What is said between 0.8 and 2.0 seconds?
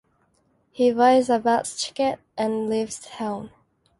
buys a bus